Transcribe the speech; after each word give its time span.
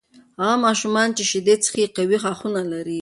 هغه 0.39 0.55
ماشومان 0.65 1.09
چې 1.17 1.23
شیدې 1.31 1.55
څښي، 1.63 1.83
قوي 1.95 2.17
غاښونه 2.23 2.61
لري. 2.73 2.99